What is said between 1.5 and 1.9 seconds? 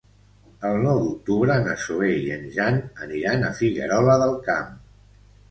na